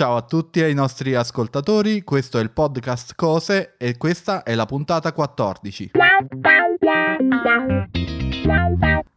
Ciao 0.00 0.16
a 0.16 0.22
tutti 0.22 0.60
e 0.60 0.62
ai 0.62 0.72
nostri 0.72 1.14
ascoltatori, 1.14 2.04
questo 2.04 2.38
è 2.38 2.40
il 2.40 2.52
podcast 2.52 3.14
Cose 3.14 3.74
e 3.76 3.98
questa 3.98 4.44
è 4.44 4.54
la 4.54 4.64
puntata 4.64 5.12
14. 5.12 5.90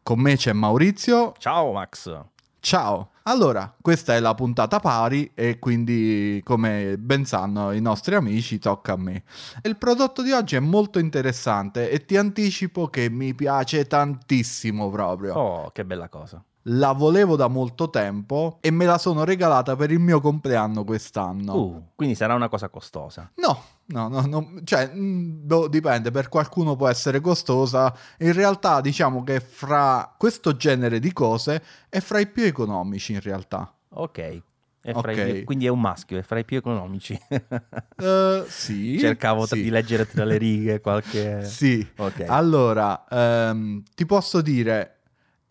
Con 0.04 0.20
me 0.20 0.36
c'è 0.36 0.52
Maurizio. 0.52 1.32
Ciao 1.38 1.72
Max. 1.72 2.14
Ciao. 2.60 3.12
Allora, 3.24 3.74
questa 3.80 4.16
è 4.16 4.20
la 4.20 4.36
puntata 4.36 4.82
pari 4.82 5.32
e 5.34 5.58
quindi, 5.58 6.42
come 6.44 6.98
ben 6.98 7.24
sanno 7.24 7.72
i 7.72 7.80
nostri 7.80 8.16
amici, 8.16 8.60
tocca 8.60 8.92
a 8.92 8.98
me. 8.98 9.24
Il 9.62 9.78
prodotto 9.78 10.22
di 10.22 10.32
oggi 10.34 10.58
è 10.58 10.60
molto 10.60 11.00
interessante 11.00 11.90
e 11.90 12.04
ti 12.04 12.18
anticipo 12.18 12.90
che 12.90 13.10
mi 13.10 13.34
piace 13.34 13.88
tantissimo 13.88 14.90
proprio. 14.90 15.34
Oh, 15.34 15.72
che 15.72 15.86
bella 15.86 16.10
cosa 16.10 16.44
la 16.68 16.94
volevo 16.94 17.36
da 17.36 17.48
molto 17.48 17.90
tempo 17.90 18.58
e 18.62 18.72
me 18.72 18.86
la 18.86 18.98
sono 18.98 19.24
regalata 19.24 19.76
per 19.76 19.92
il 19.92 20.00
mio 20.00 20.22
compleanno 20.22 20.84
quest'anno. 20.84 21.56
Uh, 21.56 21.84
quindi 21.96 22.16
sarà 22.16 22.34
una 22.36 22.48
cosa 22.48 22.70
costosa? 22.70 23.30
No, 23.36 23.64
no, 23.88 24.08
no, 24.08 24.22
no 24.22 24.54
cioè 24.64 24.92
mh, 24.94 25.46
mm, 25.52 25.66
dipende, 25.66 26.12
per 26.12 26.30
qualcuno 26.30 26.76
può 26.76 26.88
essere 26.88 27.20
costosa. 27.20 27.94
In 28.20 28.34
realtà 28.34 28.82
diciamo 28.82 29.24
che 29.24 29.40
fra 29.40 30.14
questo 30.18 30.56
genere 30.56 31.00
di 31.00 31.12
cose 31.12 31.62
è 31.90 32.00
fra 32.00 32.20
i 32.20 32.28
più 32.28 32.44
economici 32.44 33.14
in 33.14 33.22
realtà. 33.22 33.74
Ok. 33.90 34.42
È 34.86 34.92
okay. 34.94 35.32
più, 35.32 35.44
quindi 35.46 35.66
è 35.66 35.70
un 35.70 35.80
maschio, 35.80 36.18
è 36.18 36.24
fra 36.24 36.40
i 36.40 36.44
più 36.44 36.58
economici. 36.58 37.18
uh, 37.30 38.44
sì. 38.50 38.98
Cercavo 39.00 39.46
sì. 39.46 39.62
di 39.62 39.70
leggere 39.70 40.06
tra 40.06 40.26
le 40.26 40.38
righe 40.38 40.82
qualche... 40.82 41.46
Sì. 41.46 41.88
Okay. 41.96 42.28
Allora, 42.28 43.06
um, 43.10 43.82
ti 43.96 44.06
posso 44.06 44.42
dire, 44.42 45.03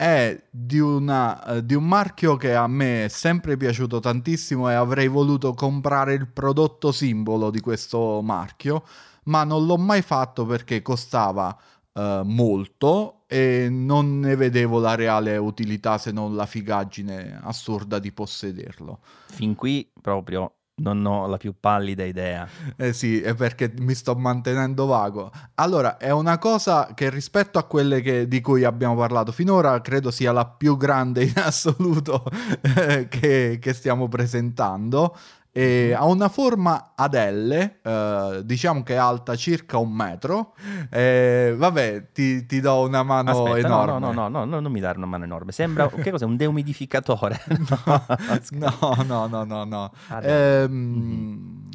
è 0.02 0.48
di, 0.50 0.80
una, 0.80 1.40
uh, 1.46 1.60
di, 1.60 1.74
un 1.74 1.86
marchio 1.86 2.36
che 2.36 2.56
a 2.56 2.66
me 2.66 3.04
è 3.04 3.08
sempre 3.08 3.56
piaciuto 3.56 4.00
tantissimo 4.00 4.68
e 4.68 4.74
avrei 4.74 5.06
voluto 5.06 5.54
comprare 5.54 6.14
il 6.14 6.26
prodotto 6.26 6.90
simbolo 6.90 7.50
di 7.50 7.60
questo 7.60 8.20
marchio, 8.20 8.82
ma 9.26 9.44
non 9.44 9.64
l'ho 9.64 9.76
mai 9.76 10.02
fatto 10.02 10.44
perché 10.44 10.82
costava 10.82 11.56
uh, 11.92 12.22
molto 12.24 13.22
e 13.28 13.68
non 13.70 14.18
ne 14.18 14.34
vedevo 14.34 14.80
la 14.80 14.96
reale 14.96 15.36
utilità 15.36 15.98
se 15.98 16.10
non 16.10 16.34
la 16.34 16.46
figaggine 16.46 17.38
assurda 17.40 18.00
di 18.00 18.10
possederlo. 18.10 18.98
Fin 19.26 19.54
qui 19.54 19.88
proprio 20.00 20.61
non 20.82 21.06
ho 21.06 21.26
la 21.26 21.36
più 21.36 21.54
pallida 21.58 22.04
idea. 22.04 22.46
Eh 22.76 22.92
sì, 22.92 23.20
è 23.20 23.34
perché 23.34 23.72
mi 23.78 23.94
sto 23.94 24.14
mantenendo 24.14 24.86
vago. 24.86 25.30
Allora, 25.54 25.96
è 25.96 26.10
una 26.10 26.38
cosa 26.38 26.92
che 26.94 27.08
rispetto 27.08 27.58
a 27.58 27.64
quelle 27.64 28.00
che, 28.00 28.26
di 28.26 28.40
cui 28.40 28.64
abbiamo 28.64 28.96
parlato 28.96 29.32
finora, 29.32 29.80
credo 29.80 30.10
sia 30.10 30.32
la 30.32 30.44
più 30.44 30.76
grande 30.76 31.24
in 31.24 31.34
assoluto 31.36 32.24
eh, 32.76 33.06
che, 33.08 33.58
che 33.60 33.72
stiamo 33.72 34.08
presentando. 34.08 35.16
E 35.54 35.90
mhm. 35.90 36.00
ha 36.00 36.06
una 36.06 36.28
forma 36.30 36.92
ad 36.96 37.12
L, 37.12 37.52
eh, 37.82 38.40
diciamo 38.42 38.82
che 38.82 38.94
è 38.94 38.96
alta 38.96 39.36
circa 39.36 39.76
un 39.76 39.92
metro. 39.92 40.54
Eh, 40.88 41.54
vabbè, 41.54 42.10
ti, 42.12 42.46
ti, 42.46 42.60
do 42.60 42.80
una 42.80 43.02
mano 43.02 43.30
Aspetta, 43.30 43.66
enorme. 43.66 43.98
No, 43.98 44.12
no, 44.12 44.28
no, 44.28 44.44
no, 44.46 44.60
non 44.60 44.72
mi 44.72 44.80
dare 44.80 44.96
una 44.96 45.06
mano 45.06 45.24
enorme. 45.24 45.52
Sembra 45.52 45.88
che 45.88 46.10
cos'è? 46.10 46.24
Un 46.24 46.36
deumidificatore? 46.36 47.38
no, 48.52 48.96
no, 49.04 49.26
no, 49.26 49.44
no, 49.44 49.64
no. 49.64 49.92
Eh, 50.22 50.66
mm-hmm. 50.66 51.66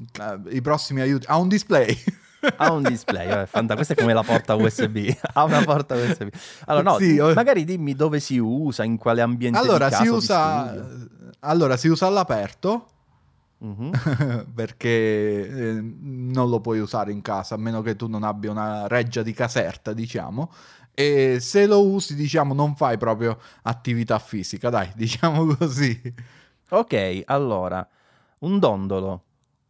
I 0.49 0.61
prossimi 0.61 1.01
aiuti. 1.01 1.27
Ha 1.29 1.37
un 1.37 1.47
display. 1.47 1.95
ha 2.57 2.71
un 2.71 2.81
display, 2.81 3.27
vabbè, 3.27 3.45
fanta- 3.45 3.75
questa 3.75 3.93
è 3.93 3.95
come 3.95 4.13
la 4.13 4.23
porta 4.23 4.55
USB, 4.55 5.09
ha 5.33 5.43
una 5.43 5.61
porta 5.63 5.93
USB. 5.93 6.29
Allora, 6.65 6.91
no, 6.91 6.97
sì, 6.97 7.19
magari 7.33 7.63
dimmi 7.63 7.93
dove 7.93 8.19
si 8.19 8.39
usa, 8.39 8.83
in 8.83 8.97
quale 8.97 9.21
ambiente 9.21 9.59
allora, 9.59 9.91
si 9.91 10.07
usa, 10.07 10.75
allora, 11.41 11.77
si 11.77 11.87
usa 11.87 12.07
all'aperto 12.07 12.87
Mm-hmm. 13.63 14.51
perché 14.53 14.87
eh, 14.87 15.81
non 15.81 16.49
lo 16.49 16.59
puoi 16.61 16.79
usare 16.79 17.11
in 17.11 17.21
casa 17.21 17.55
a 17.55 17.57
meno 17.57 17.81
che 17.81 17.95
tu 17.95 18.07
non 18.07 18.23
abbia 18.23 18.51
una 18.51 18.87
reggia 18.87 19.23
di 19.23 19.33
caserta, 19.33 19.93
diciamo. 19.93 20.51
E 20.93 21.39
se 21.39 21.65
lo 21.67 21.85
usi, 21.85 22.15
diciamo, 22.15 22.53
non 22.53 22.75
fai 22.75 22.97
proprio 22.97 23.39
attività 23.63 24.19
fisica, 24.19 24.69
dai, 24.69 24.91
diciamo 24.95 25.45
così. 25.55 25.99
Ok, 26.69 27.23
allora, 27.25 27.87
un 28.39 28.59
dondolo. 28.59 29.23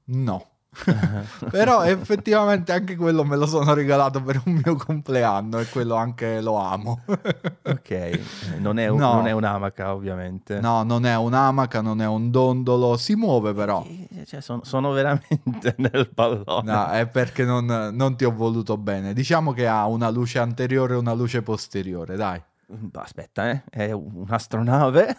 No. 0.05 0.56
Però 1.49 1.83
effettivamente 1.83 2.71
anche 2.71 2.95
quello 2.95 3.23
me 3.23 3.35
lo 3.35 3.45
sono 3.45 3.73
regalato 3.73 4.21
per 4.21 4.41
un 4.45 4.61
mio 4.63 4.75
compleanno 4.75 5.59
e 5.59 5.67
quello 5.67 5.95
anche 5.95 6.41
lo 6.41 6.57
amo. 6.57 7.01
ok, 7.07 8.19
non 8.59 8.79
è, 8.79 8.87
un, 8.87 8.99
no. 8.99 9.13
non 9.13 9.27
è, 9.27 9.31
un'amaca 9.31 9.93
ovviamente. 9.93 10.59
No, 10.59 10.83
non 10.83 11.05
è 11.05 11.15
un'amaca, 11.15 11.81
non 11.81 12.01
è 12.01 12.07
un 12.07 12.31
dondolo, 12.31 12.97
si 12.97 13.15
muove 13.15 13.53
però. 13.53 13.85
Cioè, 14.25 14.41
sono, 14.41 14.61
sono, 14.63 14.91
veramente 14.91 15.75
nel 15.77 16.09
pallone. 16.13 16.71
No, 16.71 16.87
è 16.89 17.07
perché 17.07 17.43
non, 17.43 17.65
non 17.93 18.15
ti 18.15 18.25
ho 18.25 18.31
voluto 18.31 18.77
bene. 18.77 19.13
Diciamo 19.13 19.53
che 19.53 19.67
ha 19.67 19.85
una 19.87 20.09
luce 20.09 20.39
anteriore 20.39 20.93
e 20.93 20.97
una 20.97 21.13
luce 21.13 21.41
posteriore, 21.41 22.15
dai. 22.15 22.41
Aspetta, 22.93 23.49
eh? 23.49 23.63
è 23.69 23.91
un'astronave. 23.91 25.15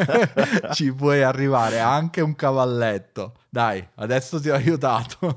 Ci 0.72 0.92
puoi 0.94 1.22
arrivare 1.22 1.78
anche 1.78 2.22
un 2.22 2.34
cavalletto. 2.34 3.34
Dai, 3.50 3.86
adesso 3.96 4.40
ti 4.40 4.48
ho 4.48 4.54
aiutato. 4.54 5.36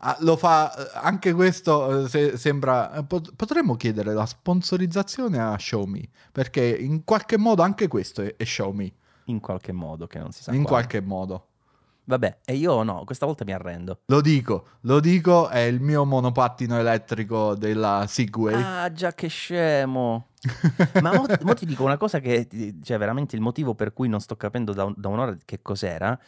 Ah, 0.00 0.16
lo 0.20 0.36
fa 0.36 0.72
anche 0.94 1.32
questo. 1.32 2.04
Eh, 2.04 2.08
se, 2.08 2.36
sembra. 2.36 2.92
Eh, 2.92 3.04
potremmo 3.04 3.74
chiedere 3.74 4.12
la 4.12 4.26
sponsorizzazione 4.26 5.40
a 5.40 5.56
Xiaomi 5.56 6.08
perché 6.30 6.64
in 6.64 7.02
qualche 7.02 7.36
modo 7.36 7.62
anche 7.62 7.88
questo 7.88 8.22
è, 8.22 8.36
è 8.36 8.44
Xiaomi. 8.44 8.94
In 9.24 9.40
qualche 9.40 9.72
modo, 9.72 10.06
che 10.06 10.20
non 10.20 10.30
si 10.30 10.42
sa. 10.44 10.52
In 10.52 10.62
quale. 10.62 10.86
qualche 10.86 11.00
modo. 11.00 11.46
Vabbè, 12.04 12.38
e 12.44 12.54
io 12.54 12.82
no, 12.84 13.02
questa 13.04 13.26
volta 13.26 13.44
mi 13.44 13.52
arrendo. 13.52 14.00
Lo 14.06 14.22
dico, 14.22 14.66
lo 14.82 14.98
dico, 14.98 15.48
è 15.48 15.58
il 15.58 15.80
mio 15.80 16.06
monopattino 16.06 16.78
elettrico 16.78 17.54
della 17.54 18.06
Segway. 18.08 18.54
Ah, 18.54 18.92
già 18.92 19.12
che 19.12 19.28
scemo. 19.28 20.27
Ma 21.02 21.12
mo, 21.12 21.26
mo, 21.42 21.54
ti 21.54 21.66
dico 21.66 21.84
una 21.84 21.96
cosa 21.96 22.20
che, 22.20 22.46
cioè 22.82 22.98
veramente 22.98 23.34
il 23.34 23.42
motivo 23.42 23.74
per 23.74 23.92
cui 23.92 24.08
non 24.08 24.20
sto 24.20 24.36
capendo 24.36 24.72
da, 24.72 24.92
da 24.96 25.08
un'ora 25.08 25.36
che 25.44 25.60
cos'era, 25.62 26.18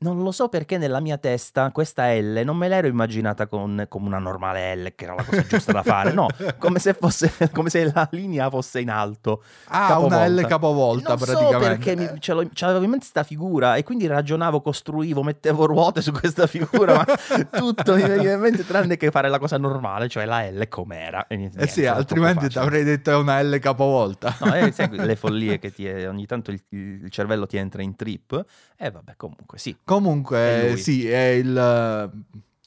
non 0.00 0.22
lo 0.22 0.30
so 0.30 0.48
perché 0.48 0.78
nella 0.78 1.00
mia 1.00 1.16
testa 1.18 1.70
questa 1.72 2.12
L 2.14 2.42
non 2.44 2.56
me 2.56 2.68
l'ero 2.68 2.86
immaginata 2.86 3.46
con, 3.46 3.86
come 3.88 4.06
una 4.06 4.18
normale 4.18 4.76
L, 4.76 4.92
che 4.94 5.04
era 5.04 5.14
la 5.14 5.24
cosa 5.24 5.42
giusta 5.42 5.72
da 5.72 5.82
fare. 5.82 6.12
No, 6.12 6.28
come 6.58 6.78
se, 6.78 6.94
fosse, 6.94 7.32
come 7.52 7.68
se 7.70 7.90
la 7.92 8.08
linea 8.12 8.48
fosse 8.50 8.80
in 8.80 8.90
alto. 8.90 9.42
Ah, 9.66 9.88
capovolta. 9.88 10.16
una 10.16 10.28
L 10.28 10.46
capovolta 10.46 11.08
non 11.08 11.18
praticamente. 11.18 11.52
So 11.52 11.58
perché 11.58 11.96
mi, 11.96 12.20
ce 12.20 12.64
l'avevo 12.64 12.84
in 12.84 12.90
mente 12.90 13.06
questa 13.10 13.22
figura 13.24 13.74
e 13.76 13.82
quindi 13.82 14.06
ragionavo, 14.06 14.60
costruivo, 14.60 15.22
mettevo 15.22 15.66
ruote 15.66 16.00
su 16.00 16.12
questa 16.12 16.46
figura, 16.46 16.94
ma 16.94 17.04
tutto 17.50 17.94
mi 17.94 18.02
veniva 18.02 18.32
in 18.32 18.40
mente 18.40 18.64
tranne 18.64 18.96
che 18.96 19.10
fare 19.10 19.28
la 19.28 19.38
cosa 19.38 19.58
normale, 19.58 20.08
cioè 20.08 20.24
la 20.24 20.48
L 20.48 20.68
com'era. 20.68 21.26
E 21.26 21.36
niente, 21.36 21.58
eh 21.58 21.66
sì, 21.66 21.86
altrimenti 21.86 22.48
ti 22.48 22.58
avrei 22.58 22.84
detto 22.84 23.10
è 23.10 23.16
una 23.16 23.42
L 23.42 23.58
capovolta. 23.58 24.36
No, 24.40 24.54
eh, 24.54 24.70
sai, 24.70 24.88
le 24.94 25.16
follie 25.16 25.58
che 25.58 25.72
ti, 25.72 25.88
ogni 25.88 26.26
tanto 26.26 26.50
il, 26.50 26.62
il 26.70 27.10
cervello 27.10 27.46
ti 27.46 27.56
entra 27.56 27.82
in 27.82 27.96
trip. 27.96 28.44
E 28.76 28.86
eh, 28.86 28.90
vabbè, 28.92 29.14
comunque 29.16 29.58
sì. 29.58 29.76
Comunque, 29.88 30.72
è 30.72 30.76
sì, 30.76 31.08
è 31.08 31.28
il, 31.28 32.12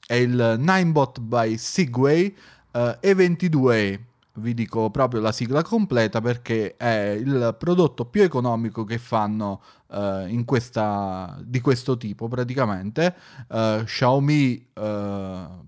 è 0.08 0.14
il 0.16 0.56
Ninebot 0.58 1.20
by 1.20 1.56
Segway 1.56 2.36
uh, 2.72 2.80
E22E. 3.00 4.00
Vi 4.34 4.54
dico 4.56 4.90
proprio 4.90 5.22
la 5.22 5.32
sigla 5.32 5.62
completa 5.62 6.20
perché 6.20 6.76
è 6.78 7.10
il 7.10 7.56
prodotto 7.60 8.06
più 8.06 8.24
economico 8.24 8.86
che 8.86 8.98
fanno 8.98 9.62
uh, 9.90 10.26
in 10.26 10.46
questa, 10.46 11.38
di 11.44 11.62
questo 11.62 11.96
tipo 11.96 12.28
praticamente. 12.28 13.14
Uh, 13.50 13.84
Xiaomi 13.84 14.70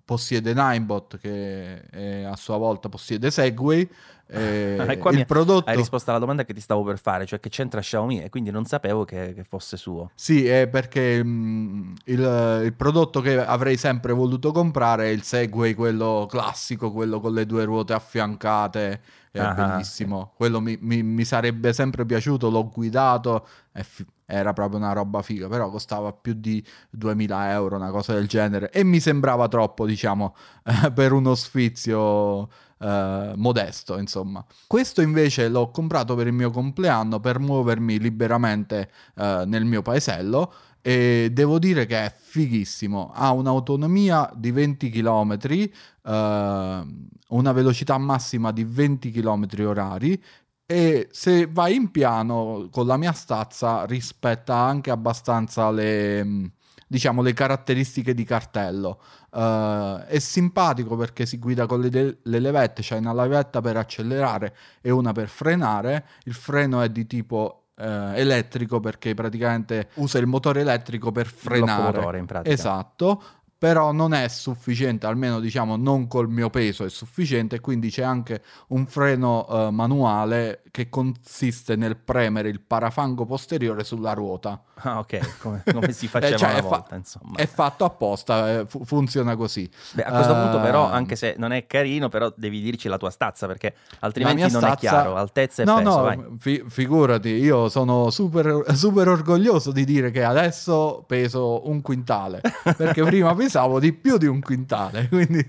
possiede 0.04 0.56
Ninebot 0.56 1.20
che 1.20 2.26
a 2.28 2.36
sua 2.36 2.58
volta 2.58 2.90
possiede 2.90 3.30
Segway. 3.30 3.88
Eh, 4.34 4.98
qua 4.98 5.12
il 5.12 5.26
prodotto... 5.26 5.70
Hai 5.70 5.76
risposto 5.76 6.10
alla 6.10 6.20
domanda 6.20 6.44
che 6.44 6.54
ti 6.54 6.60
stavo 6.60 6.84
per 6.84 7.00
fare, 7.00 7.26
cioè 7.26 7.40
che 7.40 7.50
c'entra 7.50 7.82
Xiaomi 7.82 8.24
e 8.24 8.30
quindi 8.30 8.50
non 8.50 8.66
sapevo 8.66 9.06
che, 9.06 9.34
che 9.36 9.44
fosse 9.44 9.78
suo. 9.78 10.10
Sì, 10.16 10.48
è 10.48 10.68
perché 10.68 11.24
mh, 11.24 11.30
mm, 11.30 11.94
il, 12.06 12.62
il, 12.66 12.74
prodotto 12.74 13.22
che 13.22 13.44
avrei 13.44 13.78
sempre 13.78 14.14
voluto 14.14 14.52
comprare 14.52 15.06
è 15.06 15.10
il 15.10 15.22
Segway, 15.22 15.76
quello 15.76 16.26
classico, 16.28 16.92
quello 16.92 17.20
con 17.20 17.34
le 17.34 17.46
due 17.46 17.64
ruote 17.64 17.94
affiancate, 17.94 19.02
è 19.32 19.40
ah, 19.40 19.54
bellissimo. 19.54 20.30
Sì. 20.32 20.38
Quello 20.38 20.60
mi, 20.60 20.78
mi, 20.82 21.04
mi, 21.04 21.24
sarebbe 21.26 21.72
sempre 21.72 22.06
piaciuto, 22.06 22.50
l'ho 22.50 22.70
guidato, 22.70 23.48
fi- 23.82 24.06
era 24.26 24.54
proprio 24.54 24.80
una 24.80 24.94
roba 24.94 25.22
figa, 25.22 25.48
però 25.48 25.70
costava 25.70 26.12
più 26.12 26.34
di 26.34 26.64
2000 26.90 27.52
euro, 27.52 27.76
una 27.76 27.92
cosa 27.92 28.14
del 28.14 28.28
genere, 28.28 28.72
e 28.72 28.84
mi 28.84 29.00
sembrava 29.00 29.48
troppo, 29.48 29.86
diciamo, 29.86 30.36
per 30.94 31.12
uno 31.12 31.36
sfizio 31.36 32.50
eh, 32.84 33.34
modesto, 33.36 33.98
insomma. 33.98 34.44
Questo 34.68 35.02
invece 35.02 35.48
l'ho 35.48 35.72
comprato 35.72 36.16
per 36.16 36.28
il 36.28 36.34
mio 36.34 36.52
compleanno 36.52 37.20
per 37.22 37.40
muovermi 37.40 37.98
liberamente 37.98 38.92
eh, 39.16 39.44
nel 39.46 39.64
mio 39.64 39.82
paesello 39.82 40.54
e 40.82 41.30
devo 41.32 41.60
dire 41.60 41.86
che 41.86 42.06
è 42.06 42.14
fighissimo. 42.14 43.12
Ha 43.14 43.32
un'autonomia 43.32 44.30
di 44.36 44.52
20 44.52 44.90
km, 44.90 45.38
eh, 45.42 46.84
una 47.30 47.52
velocità 47.54 47.98
massima 47.98 48.52
di 48.52 48.66
20 48.66 49.12
km 49.12 49.48
orari 49.66 50.22
e 50.66 51.08
se 51.12 51.48
vai 51.48 51.76
in 51.76 51.90
piano 51.92 52.68
con 52.70 52.86
la 52.86 52.98
mia 52.98 53.14
stazza 53.14 53.86
rispetta 53.86 54.56
anche 54.56 54.92
abbastanza 54.92 55.72
le 55.72 56.52
diciamo, 56.94 57.24
le 57.24 57.34
caratteristiche 57.34 58.14
di 58.14 58.24
cartello. 58.24 59.00
Uh, 59.32 59.98
è 60.06 60.20
simpatico 60.20 60.96
perché 60.96 61.26
si 61.26 61.40
guida 61.40 61.66
con 61.66 61.82
le, 61.82 61.90
de- 61.90 62.18
le 62.22 62.40
levette, 62.40 62.84
c'è 62.84 62.98
una 62.98 63.16
levetta 63.16 63.62
per 63.62 63.78
accelerare 63.78 64.56
e 64.80 64.92
una 64.92 65.12
per 65.12 65.28
frenare. 65.28 66.06
Il 66.26 66.36
freno 66.36 66.82
è 66.82 66.90
di 66.90 67.08
tipo 67.08 67.70
uh, 67.78 67.82
elettrico 68.14 68.80
perché 68.80 69.16
praticamente 69.16 69.90
usa 69.96 70.20
il 70.20 70.28
motore 70.28 70.62
elettrico 70.62 71.12
per 71.12 71.26
frenare. 71.26 72.10
Il 72.10 72.20
in 72.20 72.26
pratica. 72.28 72.54
Esatto 72.54 73.24
però 73.64 73.94
non 73.94 74.14
è 74.14 74.28
sufficiente, 74.28 75.06
almeno 75.06 75.40
diciamo 75.40 75.78
non 75.78 76.10
col 76.10 76.28
mio 76.28 76.50
peso 76.50 76.84
è 76.84 76.90
sufficiente, 76.90 77.62
quindi 77.62 77.90
c'è 77.90 78.04
anche 78.04 78.42
un 78.68 78.86
freno 78.86 79.46
uh, 79.48 79.70
manuale 79.70 80.64
che 80.70 80.90
consiste 80.90 81.78
nel 81.78 81.96
premere 81.96 82.50
il 82.50 82.60
parafango 82.60 83.26
posteriore 83.26 83.86
sulla 83.86 84.12
ruota. 84.12 84.62
Ah 84.86 85.00
ok, 85.00 85.40
come, 85.40 85.64
come 85.72 85.94
si 85.94 86.08
faceva 86.10 86.36
eh, 86.36 86.38
cioè, 86.38 86.52
una 86.52 86.62
volta 86.62 86.88
fa- 86.90 86.96
insomma. 86.96 87.36
È 87.36 87.46
fatto 87.46 87.86
apposta, 87.86 88.50
eh, 88.50 88.66
fu- 88.66 88.84
funziona 88.84 89.38
così. 89.38 89.70
Beh, 89.94 90.04
a 90.04 90.12
questo 90.12 90.34
uh, 90.34 90.42
punto 90.42 90.60
però, 90.60 90.88
ehm, 90.88 90.96
anche 90.96 91.16
se 91.16 91.36
non 91.38 91.54
è 91.54 91.66
carino, 91.66 92.10
però 92.10 92.34
devi 92.36 92.60
dirci 92.60 92.90
la 92.90 92.98
tua 92.98 93.12
stazza 93.12 93.48
perché 93.48 93.76
altrimenti 94.00 94.42
non 94.42 94.50
stazza... 94.50 94.74
è 94.74 94.78
chiaro, 94.78 95.16
altezza 95.16 95.62
e 95.62 95.66
no, 95.66 95.76
peso. 95.76 95.90
No, 95.90 96.36
fi- 96.38 96.64
figurati, 96.68 97.30
io 97.30 97.70
sono 97.70 98.10
super, 98.10 98.66
super 98.74 99.08
orgoglioso 99.08 99.72
di 99.72 99.86
dire 99.86 100.12
che 100.12 100.26
adesso 100.26 101.06
peso 101.08 101.70
un 101.70 101.82
quintale, 101.82 102.42
perché 102.76 103.04
prima 103.04 103.34
pesavo 103.54 103.80
di 103.80 103.94
più 103.94 104.18
di 104.18 104.26
un 104.26 104.42
quintale, 104.42 105.08
quindi 105.14 105.48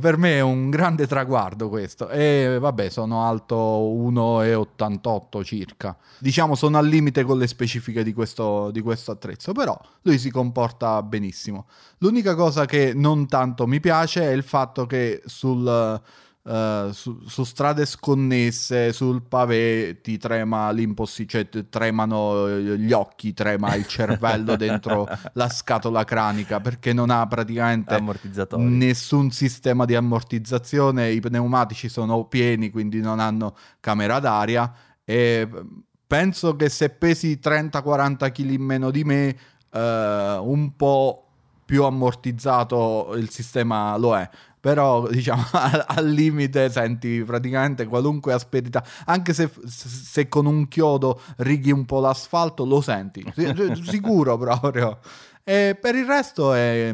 per 0.00 0.16
me 0.16 0.36
è 0.36 0.40
un 0.40 0.70
grande 0.70 1.06
traguardo 1.06 1.68
questo. 1.68 2.08
E 2.08 2.56
vabbè, 2.58 2.88
sono 2.88 3.26
alto 3.26 3.54
1,88 3.56 5.44
circa. 5.44 5.94
Diciamo 6.18 6.54
sono 6.54 6.78
al 6.78 6.86
limite 6.86 7.22
con 7.24 7.36
le 7.36 7.46
specifiche 7.46 8.02
di 8.02 8.14
questo, 8.14 8.70
di 8.70 8.80
questo 8.80 9.10
attrezzo, 9.10 9.52
però 9.52 9.78
lui 10.02 10.16
si 10.18 10.30
comporta 10.30 11.02
benissimo. 11.02 11.66
L'unica 11.98 12.34
cosa 12.34 12.64
che 12.64 12.92
non 12.94 13.26
tanto 13.26 13.66
mi 13.66 13.78
piace 13.78 14.22
è 14.22 14.32
il 14.32 14.42
fatto 14.42 14.86
che 14.86 15.20
sul 15.26 16.00
Uh, 16.46 16.92
su, 16.92 17.18
su, 17.26 17.42
strade 17.42 17.84
sconnesse, 17.84 18.92
sul 18.92 19.22
pavé 19.22 20.00
ti 20.00 20.16
trema 20.16 20.72
cioè 21.26 21.48
tremano 21.68 22.48
gli 22.60 22.92
occhi, 22.92 23.34
trema 23.34 23.74
il 23.74 23.84
cervello 23.88 24.54
dentro 24.56 25.08
la 25.32 25.48
scatola 25.48 26.04
cranica 26.04 26.60
perché 26.60 26.92
non 26.92 27.10
ha 27.10 27.26
praticamente 27.26 28.00
nessun 28.58 29.32
sistema 29.32 29.84
di 29.86 29.96
ammortizzazione, 29.96 31.10
i 31.10 31.18
pneumatici 31.18 31.88
sono 31.88 32.26
pieni 32.26 32.70
quindi 32.70 33.00
non 33.00 33.18
hanno 33.18 33.56
camera 33.80 34.20
d'aria 34.20 34.72
e 35.04 35.48
penso 36.06 36.54
che 36.54 36.68
se 36.68 36.90
pesi 36.90 37.40
30-40 37.42 38.30
kg 38.30 38.50
in 38.50 38.62
meno 38.62 38.92
di 38.92 39.02
me 39.02 39.36
uh, 39.72 39.78
un 39.78 40.74
po' 40.76 41.26
più 41.64 41.82
ammortizzato 41.82 43.14
il 43.16 43.30
sistema 43.30 43.96
lo 43.96 44.16
è 44.16 44.30
però 44.66 45.06
diciamo 45.06 45.44
al, 45.86 46.08
limite 46.08 46.68
senti 46.70 47.22
praticamente 47.22 47.86
qualunque 47.86 48.32
asperità 48.32 48.84
anche 49.04 49.32
se, 49.32 49.48
se, 49.64 50.26
con 50.26 50.44
un 50.44 50.66
chiodo 50.66 51.20
righi 51.36 51.70
un 51.70 51.84
po' 51.84 52.00
l'asfalto 52.00 52.64
lo 52.64 52.80
senti. 52.80 53.24
Sicuro 53.84 54.36
proprio. 54.36 54.98
E 55.44 55.78
per 55.80 55.94
il 55.94 56.04
resto 56.04 56.52
è, 56.52 56.92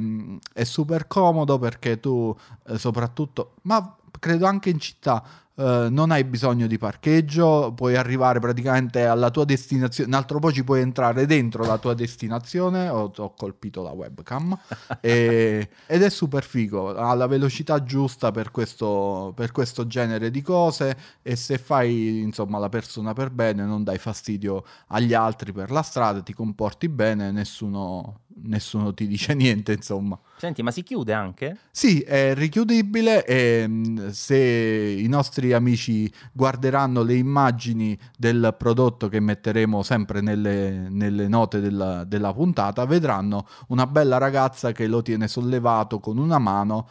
è 0.53 0.65
super 0.65 1.07
comodo 1.07 1.59
perché 1.59 1.99
tu 1.99 2.37
eh, 2.67 2.77
soprattutto 2.77 3.55
ma 3.63 3.97
credo 4.23 4.47
anche 4.47 4.71
in 4.71 4.79
città 4.79 5.43
Uh, 5.55 5.91
non 5.91 6.11
hai 6.11 6.25
bisogno 6.25 6.67
di 6.67 6.79
parcheggio, 6.79 7.75
puoi 7.77 7.95
arrivare 7.95 8.41
praticamente 8.41 9.05
alla 9.05 9.31
tua 9.31 9.45
destinazione. 9.45 10.09
Un 10.09 10.17
altro 10.17 10.39
po' 10.39 10.51
ci 10.51 10.65
puoi 10.65 10.81
entrare 10.81 11.27
dentro 11.27 11.65
la 11.67 11.77
tua 11.77 11.93
destinazione. 11.93 12.89
Ho, 12.89 13.13
ho 13.15 13.35
colpito 13.35 13.83
la 13.83 13.91
webcam 13.91 14.59
e, 15.03 15.69
ed 15.87 16.03
è 16.03 16.09
super 16.09 16.43
figo. 16.43 16.95
Ha 16.95 17.13
la 17.13 17.27
velocità 17.27 17.83
giusta 17.83 18.31
per 18.31 18.51
questo, 18.51 19.35
per 19.37 19.53
questo 19.53 19.87
genere 19.87 20.31
di 20.31 20.41
cose. 20.41 20.97
E 21.21 21.37
se 21.37 21.59
fai 21.59 22.21
insomma 22.23 22.59
la 22.59 22.71
persona 22.71 23.13
per 23.13 23.29
bene, 23.29 23.63
non 23.67 23.85
dai 23.85 23.99
fastidio 23.99 24.65
agli 24.89 25.13
altri 25.13 25.53
per 25.53 25.71
la 25.71 25.83
strada, 25.83 26.23
ti 26.23 26.33
comporti 26.33 26.89
bene, 26.89 27.31
nessuno, 27.31 28.22
nessuno 28.43 28.93
ti 28.95 29.07
dice 29.07 29.35
niente, 29.35 29.73
insomma. 29.73 30.19
Senti, 30.37 30.63
ma 30.63 30.71
si 30.71 30.83
chiude 30.83 31.13
anche? 31.13 31.57
Sì, 31.71 32.01
è 32.01 32.35
richiudibile 32.35 33.25
e 33.25 33.65
mm, 33.67 34.09
se 34.09 34.37
i 34.37 35.07
nostri 35.09 35.53
amici 35.53 36.13
guarderanno 36.33 37.03
le 37.03 37.15
immagini 37.15 37.99
del 38.17 38.55
prodotto 38.59 39.09
che 39.09 39.21
metteremo 39.21 39.83
sempre 39.83 40.21
nelle, 40.21 40.89
nelle 40.89 41.29
note 41.29 41.61
della, 41.61 42.05
della 42.05 42.33
puntata, 42.33 42.85
vedranno 42.85 43.47
una 43.69 43.87
bella 43.87 44.19
ragazza 44.19 44.73
che 44.73 44.87
lo 44.87 45.03
tiene 45.03 45.29
sollevato 45.29 46.01
con 46.01 46.19
una 46.19 46.39
mano 46.39 46.89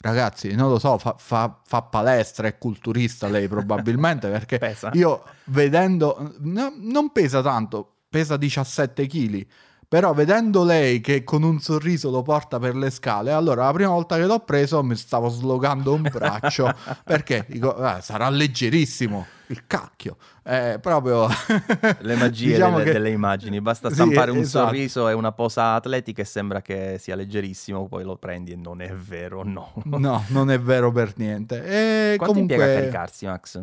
Ragazzi, 0.00 0.54
non 0.54 0.70
lo 0.70 0.78
so, 0.78 0.96
fa, 0.96 1.16
fa, 1.18 1.60
fa, 1.64 1.82
palestra, 1.82 2.46
è 2.46 2.56
culturista 2.56 3.26
lei 3.26 3.48
probabilmente 3.48 4.28
perché 4.28 4.58
pesa. 4.58 4.90
io 4.94 5.24
vedendo, 5.46 6.36
no, 6.38 6.72
non 6.76 7.10
pesa 7.10 7.42
tanto, 7.42 7.94
pesa 8.08 8.36
17 8.36 9.06
kg, 9.08 9.46
però 9.88 10.12
vedendo 10.12 10.64
lei 10.64 11.00
che 11.00 11.24
con 11.24 11.42
un 11.42 11.60
sorriso 11.60 12.10
lo 12.10 12.20
porta 12.20 12.58
per 12.58 12.76
le 12.76 12.90
scale, 12.90 13.32
allora 13.32 13.64
la 13.64 13.72
prima 13.72 13.90
volta 13.90 14.16
che 14.16 14.26
l'ho 14.26 14.40
preso 14.40 14.82
mi 14.82 14.94
stavo 14.94 15.30
slogando 15.30 15.94
un 15.94 16.02
braccio 16.12 16.70
perché 17.04 17.46
dico, 17.48 17.74
eh, 17.82 18.02
sarà 18.02 18.28
leggerissimo 18.28 19.26
il 19.46 19.66
cacchio. 19.66 20.18
È 20.42 20.78
proprio 20.80 21.26
le 22.00 22.14
magie 22.16 22.52
diciamo 22.52 22.78
delle, 22.78 22.84
che... 22.84 22.92
delle, 22.92 23.10
immagini. 23.10 23.62
Basta 23.62 23.88
stampare 23.88 24.30
sì, 24.30 24.36
un 24.36 24.42
esatto. 24.42 24.66
sorriso 24.66 25.08
e 25.08 25.14
una 25.14 25.32
posa 25.32 25.72
atletica 25.72 26.20
e 26.20 26.26
sembra 26.26 26.60
che 26.60 26.96
sia 26.98 27.16
leggerissimo, 27.16 27.88
poi 27.88 28.04
lo 28.04 28.16
prendi 28.16 28.52
e 28.52 28.56
non 28.56 28.82
è 28.82 28.92
vero, 28.92 29.42
no. 29.42 29.72
No, 29.84 30.22
non 30.28 30.50
è 30.50 30.60
vero 30.60 30.92
per 30.92 31.14
niente. 31.16 31.64
E 31.64 32.16
Quanto 32.16 32.34
comunque... 32.34 32.56
impiega 32.56 32.78
a 32.78 32.80
caricarsi, 32.80 33.24
Max? 33.24 33.62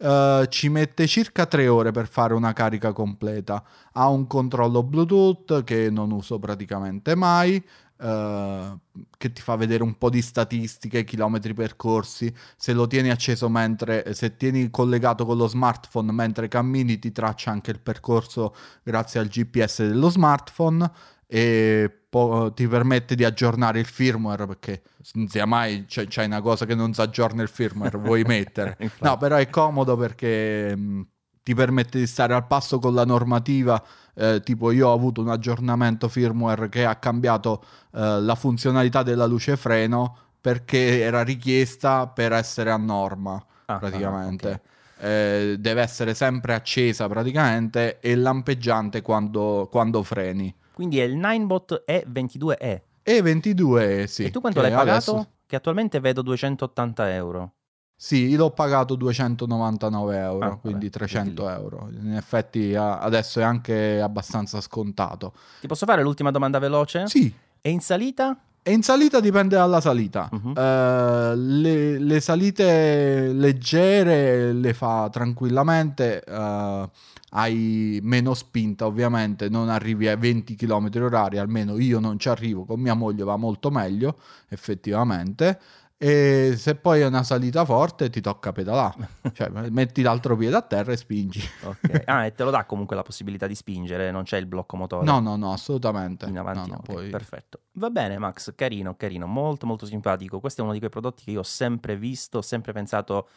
Uh, 0.00 0.46
ci 0.46 0.68
mette 0.68 1.08
circa 1.08 1.46
tre 1.46 1.66
ore 1.66 1.90
per 1.90 2.06
fare 2.06 2.32
una 2.32 2.52
carica 2.52 2.92
completa. 2.92 3.64
Ha 3.92 4.08
un 4.08 4.28
controllo 4.28 4.84
Bluetooth 4.84 5.64
che 5.64 5.90
non 5.90 6.12
uso 6.12 6.38
praticamente 6.38 7.16
mai, 7.16 7.56
uh, 7.56 8.78
che 9.16 9.32
ti 9.32 9.42
fa 9.42 9.56
vedere 9.56 9.82
un 9.82 9.98
po' 9.98 10.08
di 10.08 10.22
statistiche, 10.22 11.02
chilometri 11.02 11.52
percorsi. 11.52 12.32
Se 12.56 12.72
lo 12.72 12.86
tieni 12.86 13.10
acceso 13.10 13.48
mentre, 13.48 14.14
se 14.14 14.36
tieni 14.36 14.70
collegato 14.70 15.26
con 15.26 15.36
lo 15.36 15.48
smartphone 15.48 16.12
mentre 16.12 16.46
cammini, 16.46 17.00
ti 17.00 17.10
traccia 17.10 17.50
anche 17.50 17.72
il 17.72 17.80
percorso 17.80 18.54
grazie 18.84 19.18
al 19.18 19.26
GPS 19.26 19.82
dello 19.82 20.10
smartphone 20.10 20.88
e 21.30 21.90
po- 22.08 22.52
ti 22.54 22.66
permette 22.66 23.14
di 23.14 23.22
aggiornare 23.22 23.78
il 23.78 23.84
firmware 23.84 24.46
perché 24.46 24.82
sia 25.26 25.44
mai 25.44 25.84
c'è, 25.86 26.06
c'è 26.06 26.24
una 26.24 26.40
cosa 26.40 26.64
che 26.64 26.74
non 26.74 26.94
si 26.94 27.02
aggiorna 27.02 27.42
il 27.42 27.48
firmware, 27.48 27.98
vuoi 27.98 28.22
mettere. 28.26 28.78
no, 29.00 29.18
però 29.18 29.36
è 29.36 29.50
comodo 29.50 29.94
perché 29.96 30.74
mh, 30.74 31.06
ti 31.42 31.54
permette 31.54 31.98
di 31.98 32.06
stare 32.06 32.34
al 32.34 32.46
passo 32.46 32.78
con 32.78 32.94
la 32.94 33.04
normativa. 33.04 33.82
Eh, 34.14 34.40
tipo 34.42 34.72
io 34.72 34.88
ho 34.88 34.92
avuto 34.92 35.20
un 35.20 35.28
aggiornamento 35.28 36.08
firmware 36.08 36.68
che 36.68 36.84
ha 36.84 36.96
cambiato 36.96 37.62
eh, 37.94 38.20
la 38.20 38.34
funzionalità 38.34 39.04
della 39.04 39.26
luce 39.26 39.56
freno 39.56 40.16
perché 40.40 41.00
era 41.00 41.22
richiesta 41.22 42.08
per 42.08 42.32
essere 42.32 42.70
a 42.70 42.76
norma 42.76 43.34
ah, 43.66 43.74
ah 43.74 43.78
praticamente. 43.78 44.48
Ah, 44.48 44.54
okay. 44.54 44.66
Eh, 45.00 45.56
deve 45.60 45.82
essere 45.82 46.14
sempre 46.14 46.54
accesa 46.54 47.06
praticamente 47.06 48.00
e 48.00 48.16
lampeggiante 48.16 49.02
quando, 49.02 49.68
quando 49.70 50.02
freni. 50.02 50.52
Quindi 50.78 51.00
è 51.00 51.02
il 51.02 51.16
Ninebot 51.16 51.82
E22E. 51.88 52.82
E22E, 53.04 54.04
sì. 54.04 54.22
E 54.22 54.30
tu 54.30 54.40
quanto 54.40 54.60
l'hai 54.60 54.70
pagato? 54.70 55.10
Adesso... 55.10 55.30
Che 55.44 55.56
attualmente 55.56 55.98
vedo 55.98 56.22
280 56.22 57.14
euro. 57.14 57.54
Sì, 57.96 58.36
l'ho 58.36 58.52
pagato 58.52 58.94
299 58.94 60.16
euro, 60.18 60.46
ah, 60.46 60.56
quindi 60.56 60.84
vabbè, 60.84 60.98
300 60.98 61.42
quindi... 61.42 61.60
euro. 61.60 61.88
In 61.90 62.14
effetti 62.14 62.76
adesso 62.76 63.40
è 63.40 63.42
anche 63.42 64.00
abbastanza 64.00 64.60
scontato. 64.60 65.32
Ti 65.58 65.66
posso 65.66 65.84
fare 65.84 66.04
l'ultima 66.04 66.30
domanda 66.30 66.60
veloce? 66.60 67.08
Sì. 67.08 67.34
E 67.60 67.70
in 67.70 67.80
salita? 67.80 68.38
E 68.62 68.72
in 68.72 68.82
salita 68.82 69.20
dipende 69.20 69.56
dalla 69.56 69.80
salita. 69.80 70.28
Uh-huh. 70.30 70.50
Uh, 70.50 71.34
le, 71.34 71.98
le, 71.98 72.20
salite 72.20 73.32
leggere 73.32 74.52
le 74.52 74.74
fa 74.74 75.08
tranquillamente. 75.10 76.22
Uh, 76.26 76.88
hai 77.30 78.00
meno 78.02 78.34
spinta 78.34 78.86
ovviamente, 78.86 79.48
non 79.48 79.68
arrivi 79.68 80.08
ai 80.08 80.16
20 80.16 80.54
km 80.54 80.90
orari, 81.02 81.38
almeno 81.38 81.78
io 81.78 81.98
non 81.98 82.18
ci 82.18 82.28
arrivo, 82.28 82.64
con 82.64 82.80
mia 82.80 82.94
moglie 82.94 83.24
va 83.24 83.36
molto 83.36 83.70
meglio 83.70 84.18
effettivamente. 84.48 85.58
E 86.00 86.54
se 86.56 86.76
poi 86.76 87.00
è 87.00 87.06
una 87.06 87.24
salita 87.24 87.64
forte 87.64 88.08
ti 88.08 88.20
tocca 88.20 88.52
pedalare, 88.52 89.08
cioè 89.34 89.48
metti 89.68 90.00
l'altro 90.00 90.36
piede 90.36 90.54
a 90.54 90.62
terra 90.62 90.92
e 90.92 90.96
spingi. 90.96 91.42
Okay. 91.60 92.02
Ah, 92.04 92.24
e 92.24 92.32
te 92.32 92.44
lo 92.44 92.50
dà 92.50 92.64
comunque 92.66 92.94
la 92.94 93.02
possibilità 93.02 93.48
di 93.48 93.56
spingere, 93.56 94.12
non 94.12 94.22
c'è 94.22 94.36
il 94.36 94.46
blocco 94.46 94.76
motore? 94.76 95.04
No, 95.04 95.18
no, 95.18 95.34
no, 95.34 95.52
assolutamente. 95.52 96.26
In 96.26 96.38
avanti, 96.38 96.70
no, 96.70 96.76
no, 96.76 96.80
okay, 96.82 96.94
poi... 96.94 97.10
perfetto. 97.10 97.62
Va 97.72 97.90
bene 97.90 98.16
Max, 98.16 98.54
carino, 98.54 98.94
carino, 98.94 99.26
molto 99.26 99.66
molto 99.66 99.86
simpatico. 99.86 100.38
Questo 100.38 100.60
è 100.60 100.64
uno 100.64 100.72
di 100.72 100.78
quei 100.78 100.90
prodotti 100.90 101.24
che 101.24 101.30
io 101.32 101.40
ho 101.40 101.44
sempre 101.44 101.96
visto, 101.96 102.38
ho 102.38 102.42
sempre 102.42 102.72
pensato 102.72 103.28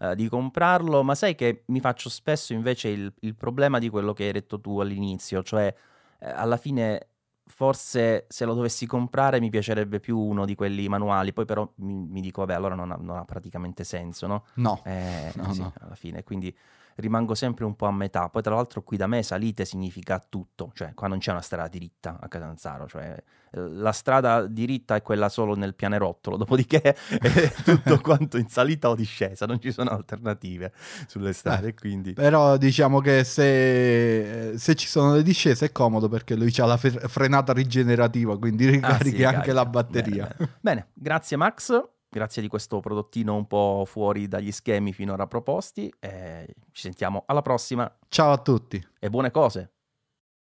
uh, 0.00 0.14
di 0.14 0.28
comprarlo, 0.28 1.04
ma 1.04 1.14
sai 1.14 1.36
che 1.36 1.62
mi 1.66 1.78
faccio 1.78 2.08
spesso 2.08 2.52
invece 2.52 2.88
il, 2.88 3.12
il, 3.20 3.36
problema 3.36 3.78
di 3.78 3.88
quello 3.88 4.12
che 4.12 4.24
hai 4.24 4.32
detto 4.32 4.60
tu 4.60 4.80
all'inizio, 4.80 5.44
cioè 5.44 5.72
eh, 6.18 6.28
alla 6.28 6.56
fine 6.56 7.10
forse 7.48 8.26
se 8.28 8.44
lo 8.44 8.54
dovessi 8.54 8.86
comprare 8.86 9.40
mi 9.40 9.50
piacerebbe 9.50 10.00
più 10.00 10.18
uno 10.18 10.44
di 10.44 10.54
quelli 10.54 10.88
manuali, 10.88 11.32
poi 11.32 11.44
però 11.44 11.68
mi, 11.76 11.94
mi 11.94 12.20
dico, 12.20 12.40
vabbè, 12.42 12.54
allora 12.54 12.74
non 12.74 12.92
ha, 12.92 12.96
non 13.00 13.16
ha, 13.16 13.24
praticamente 13.24 13.84
senso, 13.84 14.26
no? 14.26 14.44
No. 14.54 14.80
Eh, 14.84 15.32
no, 15.36 15.52
sì, 15.52 15.60
no. 15.60 15.72
alla 15.80 15.94
fine, 15.94 16.22
quindi 16.22 16.56
rimango 16.98 17.34
sempre 17.34 17.64
un 17.64 17.74
po' 17.76 17.86
a 17.86 17.92
metà. 17.92 18.28
Poi 18.28 18.42
tra 18.42 18.54
l'altro 18.54 18.82
qui 18.82 18.96
da 18.96 19.06
me 19.06 19.22
salite 19.22 19.64
significa 19.64 20.24
tutto, 20.28 20.70
cioè 20.74 20.94
qua 20.94 21.08
non 21.08 21.18
c'è 21.18 21.30
una 21.30 21.40
strada 21.42 21.68
diritta 21.68 22.18
a 22.20 22.28
Catanzaro, 22.28 22.86
cioè 22.86 23.16
la 23.52 23.92
strada 23.92 24.46
diritta 24.46 24.94
è 24.94 25.00
quella 25.00 25.30
solo 25.30 25.54
nel 25.56 25.74
pianerottolo, 25.74 26.36
dopodiché 26.38 26.80
è 26.82 27.52
tutto 27.64 27.98
quanto 28.00 28.36
in 28.36 28.48
salita 28.48 28.90
o 28.90 28.94
discesa, 28.94 29.46
non 29.46 29.58
ci 29.60 29.72
sono 29.72 29.90
alternative 29.90 30.72
sulle 31.06 31.32
strade, 31.32 31.68
Eh, 31.68 31.74
quindi... 31.74 32.12
Però 32.12 32.56
diciamo 32.58 33.00
che 33.00 33.24
se, 33.24 34.52
se 34.58 34.74
ci 34.74 34.86
sono 34.86 35.14
le 35.14 35.22
discese 35.22 35.66
è 35.66 35.72
comodo 35.72 36.08
perché 36.08 36.34
lui 36.34 36.52
ha 36.58 36.66
la 36.66 36.76
frenata 36.76 37.52
rigenerativa, 37.52 38.36
quindi 38.38 38.66
ricarichi 38.68 39.24
Ah, 39.24 39.30
sì, 39.30 39.36
anche 39.36 39.36
carica. 39.36 39.52
la 39.54 39.66
batteria. 39.66 40.24
Bene, 40.24 40.34
bene. 40.36 40.56
Bene, 40.60 40.86
grazie 40.94 41.36
Max, 41.36 41.82
grazie 42.08 42.42
di 42.42 42.48
questo 42.48 42.80
prodottino 42.80 43.34
un 43.34 43.46
po' 43.46 43.84
fuori 43.86 44.28
dagli 44.28 44.52
schemi 44.52 44.92
finora 44.92 45.26
proposti 45.26 45.92
e 46.00 46.54
ci 46.72 46.82
sentiamo 46.82 47.24
alla 47.26 47.42
prossima 47.42 47.90
Ciao 48.08 48.32
a 48.32 48.38
tutti. 48.38 48.84
e 48.98 49.10
buone 49.10 49.30
cose! 49.30 49.77